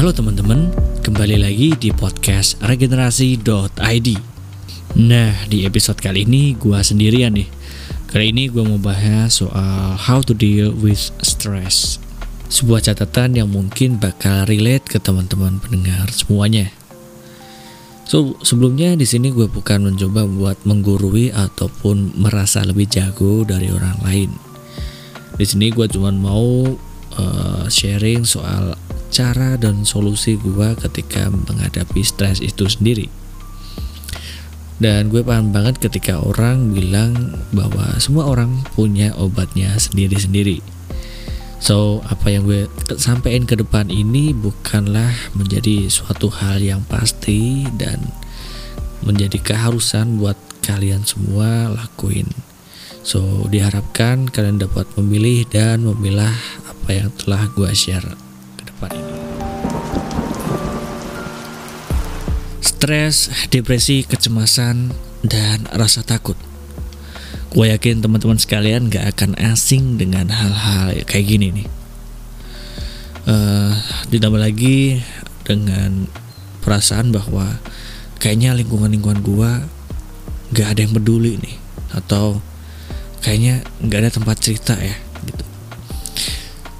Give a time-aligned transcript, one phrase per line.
[0.00, 0.72] Halo teman-teman,
[1.04, 4.08] kembali lagi di podcast regenerasi.id
[4.96, 7.44] Nah, di episode kali ini gua sendirian nih.
[8.08, 12.00] Kali ini gua mau bahas soal how to deal with stress.
[12.48, 16.72] Sebuah catatan yang mungkin bakal relate ke teman-teman pendengar semuanya.
[18.08, 24.00] So, sebelumnya di sini gue bukan mencoba buat menggurui ataupun merasa lebih jago dari orang
[24.00, 24.32] lain.
[25.36, 26.72] Di sini gue cuma mau
[27.20, 28.80] uh, sharing soal
[29.10, 33.10] cara dan solusi gue ketika menghadapi stres itu sendiri.
[34.80, 40.64] Dan gue paham banget ketika orang bilang bahwa semua orang punya obatnya sendiri-sendiri.
[41.60, 42.64] So, apa yang gue
[42.96, 48.00] sampaikan ke depan ini bukanlah menjadi suatu hal yang pasti dan
[49.04, 52.32] menjadi keharusan buat kalian semua lakuin.
[53.04, 56.32] So, diharapkan kalian dapat memilih dan memilah
[56.64, 58.29] apa yang telah gue share
[62.80, 64.88] Stres, depresi, kecemasan,
[65.20, 66.32] dan rasa takut.
[67.52, 71.68] Gue yakin teman-teman sekalian gak akan asing dengan hal-hal kayak gini nih.
[73.28, 73.76] Uh,
[74.08, 74.96] ditambah lagi
[75.44, 76.08] dengan
[76.64, 77.60] perasaan bahwa
[78.16, 79.50] kayaknya lingkungan-lingkungan gue
[80.56, 81.60] gak ada yang peduli nih.
[81.92, 82.40] Atau
[83.20, 83.60] kayaknya
[83.92, 84.96] gak ada tempat cerita ya
[85.28, 85.44] gitu.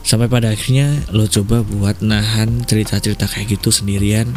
[0.00, 4.32] Sampai pada akhirnya lo coba buat nahan cerita-cerita kayak gitu sendirian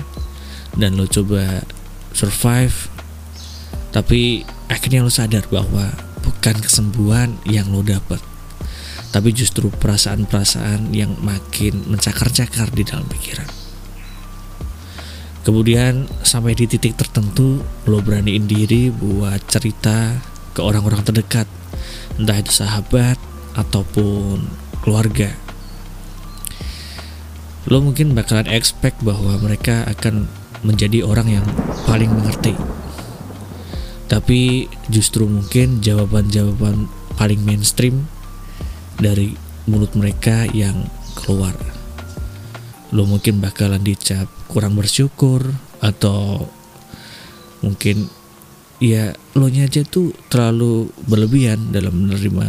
[0.77, 1.65] dan lo coba
[2.13, 2.89] survive.
[3.93, 5.93] Tapi akhirnya lo sadar bahwa
[6.25, 8.21] bukan kesembuhan yang lo dapet
[9.13, 13.45] tapi justru perasaan-perasaan yang makin mencakar-cakar di dalam pikiran.
[15.45, 20.17] Kemudian sampai di titik tertentu lo beraniin diri buat cerita
[20.57, 21.45] ke orang-orang terdekat
[22.17, 23.21] entah itu sahabat
[23.53, 24.49] ataupun
[24.81, 25.29] keluarga.
[27.69, 30.25] Lo mungkin bakalan expect bahwa mereka akan
[30.63, 31.45] menjadi orang yang
[31.85, 32.55] paling mengerti.
[34.07, 36.87] Tapi justru mungkin jawaban-jawaban
[37.19, 38.07] paling mainstream
[38.97, 39.35] dari
[39.67, 41.55] mulut mereka yang keluar.
[42.95, 45.43] Lo mungkin bakalan dicap kurang bersyukur
[45.83, 46.47] atau
[47.63, 48.07] mungkin
[48.77, 52.47] ya lo nya aja tuh terlalu berlebihan dalam menerima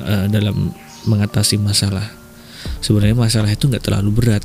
[0.00, 0.72] uh, dalam
[1.04, 2.08] mengatasi masalah.
[2.80, 4.42] Sebenarnya masalah itu nggak terlalu berat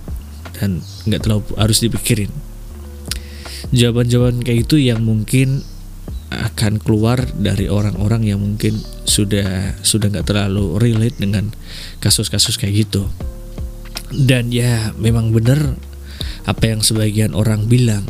[0.57, 2.29] dan nggak terlalu harus dipikirin
[3.69, 5.61] jawaban-jawaban kayak itu yang mungkin
[6.31, 11.51] akan keluar dari orang-orang yang mungkin sudah sudah nggak terlalu relate dengan
[11.99, 13.05] kasus-kasus kayak gitu.
[14.11, 15.75] Dan ya memang benar
[16.47, 18.07] apa yang sebagian orang bilang.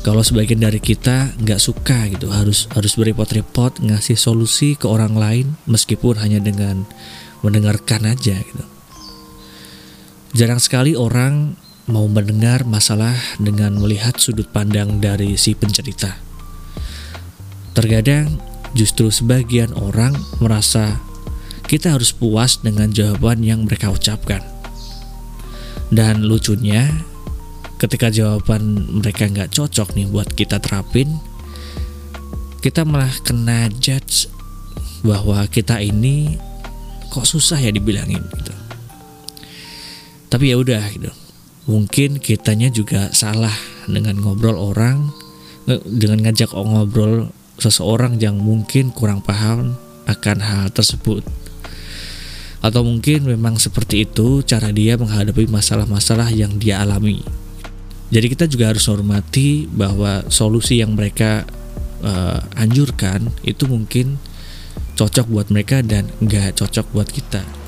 [0.00, 5.60] Kalau sebagian dari kita nggak suka gitu harus harus berepot-repot ngasih solusi ke orang lain
[5.68, 6.88] meskipun hanya dengan
[7.44, 8.64] mendengarkan aja gitu.
[10.32, 11.52] Jarang sekali orang
[11.90, 16.30] mau mendengar masalah dengan melihat sudut pandang dari si pencerita
[17.70, 18.42] Terkadang
[18.74, 20.98] justru sebagian orang merasa
[21.70, 24.42] kita harus puas dengan jawaban yang mereka ucapkan.
[25.86, 26.90] Dan lucunya,
[27.78, 31.14] ketika jawaban mereka nggak cocok nih buat kita terapin,
[32.58, 34.26] kita malah kena judge
[35.06, 36.34] bahwa kita ini
[37.06, 38.54] kok susah ya dibilangin gitu.
[40.26, 41.10] Tapi ya udah gitu.
[41.70, 43.54] Mungkin kitanya juga salah
[43.86, 45.06] dengan ngobrol orang
[45.86, 47.30] dengan ngajak ngobrol
[47.62, 49.78] seseorang yang mungkin kurang paham
[50.10, 51.22] akan hal tersebut.
[52.58, 57.22] Atau mungkin memang seperti itu cara dia menghadapi masalah-masalah yang dia alami.
[58.10, 61.46] Jadi kita juga harus hormati bahwa solusi yang mereka
[62.02, 64.18] uh, anjurkan itu mungkin
[64.98, 67.59] cocok buat mereka dan nggak cocok buat kita.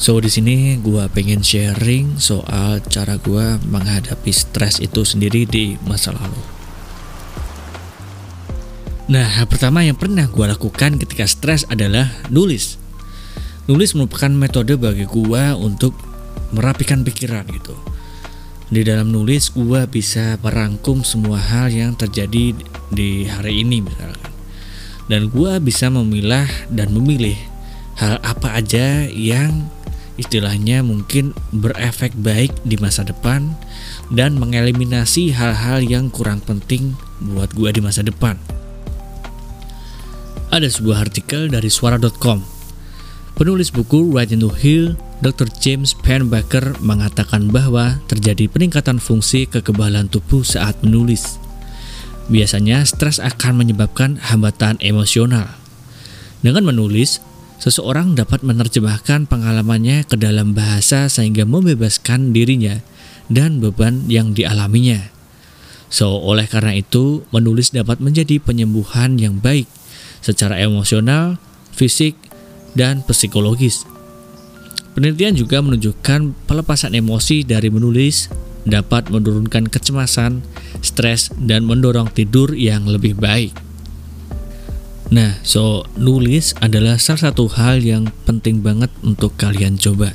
[0.00, 6.16] So di sini gue pengen sharing soal cara gue menghadapi stres itu sendiri di masa
[6.16, 6.40] lalu.
[9.12, 12.80] Nah, pertama yang pernah gue lakukan ketika stres adalah nulis.
[13.68, 15.92] Nulis merupakan metode bagi gue untuk
[16.56, 17.76] merapikan pikiran gitu.
[18.72, 22.56] Di dalam nulis gue bisa merangkum semua hal yang terjadi
[22.88, 24.32] di hari ini misalkan.
[25.12, 27.36] Dan gue bisa memilah dan memilih
[28.00, 29.68] hal apa aja yang
[30.20, 33.56] istilahnya mungkin berefek baik di masa depan
[34.12, 36.94] dan mengeliminasi hal-hal yang kurang penting
[37.24, 38.36] buat gue di masa depan.
[40.52, 42.42] Ada sebuah artikel dari suara.com.
[43.40, 45.48] Penulis buku Right into Hill, Dr.
[45.62, 51.40] James Penbaker mengatakan bahwa terjadi peningkatan fungsi kekebalan tubuh saat menulis.
[52.28, 55.56] Biasanya stres akan menyebabkan hambatan emosional.
[56.44, 57.24] Dengan menulis,
[57.60, 62.80] Seseorang dapat menerjemahkan pengalamannya ke dalam bahasa sehingga membebaskan dirinya
[63.28, 65.12] dan beban yang dialaminya.
[65.92, 69.68] So, oleh karena itu, menulis dapat menjadi penyembuhan yang baik
[70.24, 71.36] secara emosional,
[71.76, 72.16] fisik,
[72.72, 73.84] dan psikologis.
[74.96, 78.32] Penelitian juga menunjukkan pelepasan emosi dari menulis
[78.64, 80.40] dapat menurunkan kecemasan,
[80.80, 83.69] stres, dan mendorong tidur yang lebih baik.
[85.10, 90.14] Nah, so nulis adalah salah satu hal yang penting banget untuk kalian coba.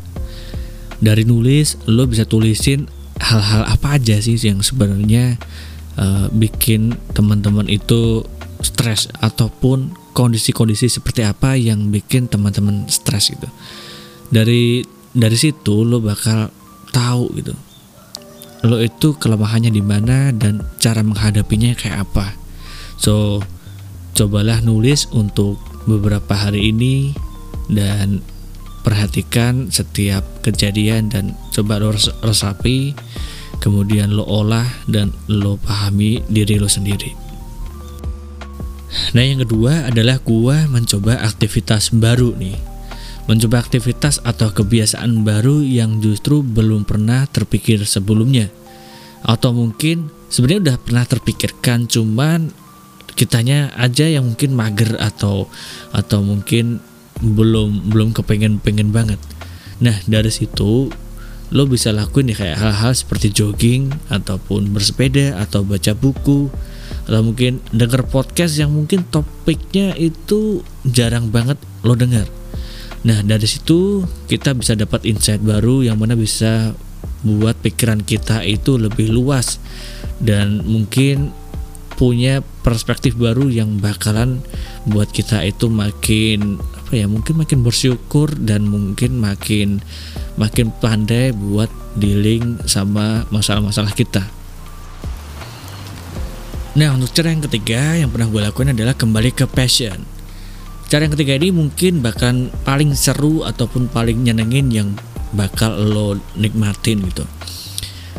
[1.04, 2.88] Dari nulis, lo bisa tulisin
[3.20, 5.36] hal-hal apa aja sih yang sebenarnya
[6.00, 8.24] uh, bikin teman-teman itu
[8.64, 13.52] stres ataupun kondisi-kondisi seperti apa yang bikin teman-teman stres gitu.
[14.32, 14.80] Dari
[15.12, 16.48] dari situ lo bakal
[16.96, 17.52] tahu gitu.
[18.64, 22.34] Lo itu kelemahannya di mana dan cara menghadapinya kayak apa.
[22.96, 23.44] So,
[24.16, 27.12] cobalah nulis untuk beberapa hari ini
[27.68, 28.24] dan
[28.82, 31.92] perhatikan setiap kejadian dan coba lo
[32.24, 32.96] resapi
[33.60, 37.12] kemudian lo olah dan lo pahami diri lo sendiri.
[39.12, 42.56] Nah yang kedua adalah gua mencoba aktivitas baru nih.
[43.26, 48.54] Mencoba aktivitas atau kebiasaan baru yang justru belum pernah terpikir sebelumnya.
[49.26, 52.54] Atau mungkin sebenarnya udah pernah terpikirkan cuman
[53.16, 55.48] kitanya aja yang mungkin mager atau
[55.96, 56.84] atau mungkin
[57.24, 59.20] belum belum kepengen pengen banget.
[59.80, 60.92] Nah dari situ
[61.54, 66.50] lo bisa lakuin ya kayak hal-hal seperti jogging ataupun bersepeda atau baca buku
[67.06, 72.26] atau mungkin denger podcast yang mungkin topiknya itu jarang banget lo denger.
[73.06, 76.74] Nah dari situ kita bisa dapat insight baru yang mana bisa
[77.22, 79.62] buat pikiran kita itu lebih luas
[80.18, 81.30] dan mungkin
[81.96, 84.42] punya perspektif baru yang bakalan
[84.90, 89.86] buat kita itu makin apa ya mungkin makin bersyukur dan mungkin makin
[90.34, 94.26] makin pandai buat dealing sama masalah-masalah kita.
[96.74, 100.02] Nah untuk cara yang ketiga yang pernah gue lakukan adalah kembali ke passion.
[100.90, 104.90] Cara yang ketiga ini mungkin bahkan paling seru ataupun paling nyenengin yang
[105.38, 107.26] bakal lo nikmatin gitu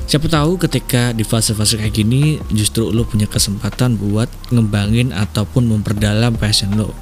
[0.06, 6.38] siapa tahu ketika di fase-fase kayak gini justru lo punya kesempatan buat ngembangin ataupun memperdalam
[6.38, 6.94] passion lo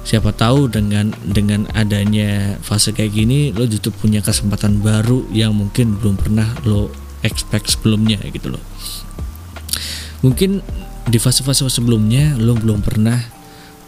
[0.00, 6.00] siapa tahu dengan dengan adanya fase kayak gini lo justru punya kesempatan baru yang mungkin
[6.00, 6.88] belum pernah lo
[7.20, 8.62] expect sebelumnya gitu loh.
[10.24, 10.60] Mungkin
[11.08, 13.18] di fase-fase sebelumnya lo belum pernah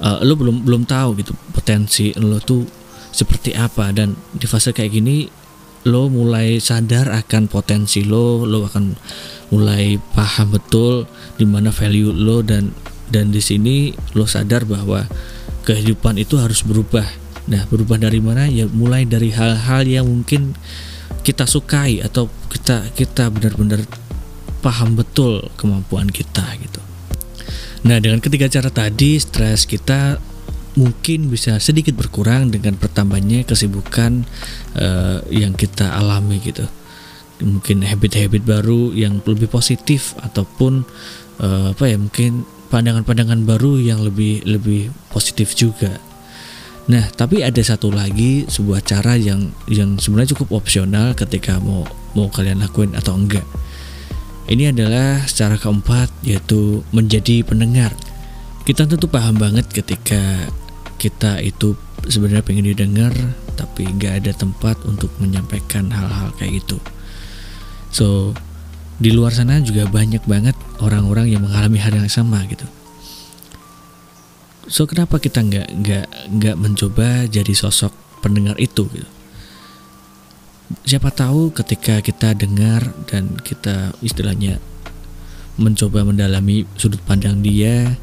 [0.00, 2.64] uh, lo belum belum tahu gitu potensi lo tuh
[3.12, 3.92] seperti apa.
[3.92, 5.28] Dan di fase kayak gini
[5.82, 8.94] lo mulai sadar akan potensi lo lo akan
[9.50, 12.70] mulai paham betul di mana value lo dan
[13.12, 15.04] dan di sini lo sadar bahwa
[15.68, 17.04] kehidupan itu harus berubah.
[17.50, 18.48] Nah berubah dari mana?
[18.48, 20.54] Ya mulai dari hal-hal yang mungkin
[21.22, 23.84] kita sukai atau kita kita benar-benar
[24.64, 26.80] paham betul kemampuan kita gitu.
[27.82, 30.18] Nah dengan ketiga cara tadi stres kita
[30.74, 34.24] mungkin bisa sedikit berkurang dengan bertambahnya kesibukan
[34.76, 36.64] uh, yang kita alami gitu.
[37.42, 40.86] Mungkin habit-habit baru yang lebih positif ataupun
[41.42, 46.00] uh, apa ya mungkin pandangan-pandangan baru yang lebih lebih positif juga.
[46.88, 51.84] Nah tapi ada satu lagi sebuah cara yang yang sebenarnya cukup opsional ketika mau
[52.16, 53.44] mau kalian lakuin atau enggak.
[54.48, 57.94] Ini adalah cara keempat yaitu menjadi pendengar.
[58.62, 60.50] Kita tentu paham banget ketika
[61.02, 61.74] kita itu
[62.06, 63.10] sebenarnya pengen didengar
[63.58, 66.78] tapi nggak ada tempat untuk menyampaikan hal-hal kayak gitu.
[67.90, 68.38] So
[69.02, 72.64] di luar sana juga banyak banget orang-orang yang mengalami hal yang sama gitu.
[74.70, 76.06] So kenapa kita nggak nggak
[76.38, 77.90] nggak mencoba jadi sosok
[78.22, 79.10] pendengar itu gitu?
[80.86, 84.62] Siapa tahu ketika kita dengar dan kita istilahnya
[85.60, 87.98] mencoba mendalami sudut pandang dia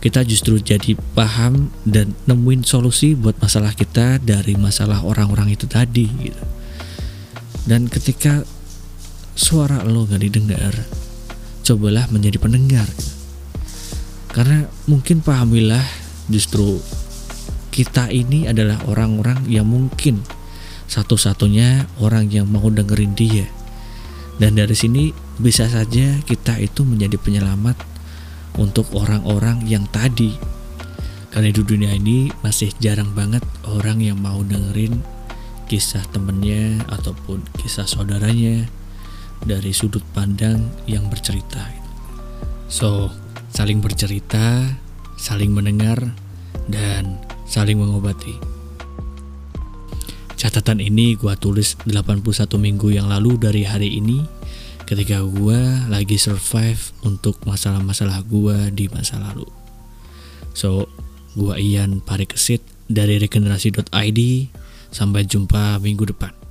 [0.00, 6.06] kita justru jadi paham dan nemuin solusi buat masalah kita dari masalah orang-orang itu tadi
[6.20, 6.44] gitu.
[7.66, 8.46] Dan ketika
[9.34, 10.72] suara lo gak didengar,
[11.66, 12.86] cobalah menjadi pendengar.
[12.86, 13.14] Gitu.
[14.30, 15.82] Karena mungkin pahamilah
[16.28, 16.78] justru
[17.72, 20.20] kita ini adalah orang-orang yang mungkin
[20.86, 23.48] satu-satunya orang yang mau dengerin dia.
[24.36, 25.10] Dan dari sini
[25.40, 27.95] bisa saja kita itu menjadi penyelamat
[28.56, 30.36] untuk orang-orang yang tadi
[31.36, 35.04] karena di dunia ini masih jarang banget orang yang mau dengerin
[35.68, 38.64] kisah temennya ataupun kisah saudaranya
[39.44, 41.60] dari sudut pandang yang bercerita.
[42.72, 43.12] So,
[43.52, 44.64] saling bercerita,
[45.20, 46.00] saling mendengar,
[46.72, 48.40] dan saling mengobati.
[50.40, 52.24] Catatan ini gue tulis 81
[52.56, 54.24] minggu yang lalu dari hari ini
[54.86, 59.44] ketika gue lagi survive untuk masalah-masalah gue di masa lalu.
[60.54, 60.86] So,
[61.34, 64.20] gue Ian Parikesit dari regenerasi.id.
[64.94, 66.45] Sampai jumpa minggu depan.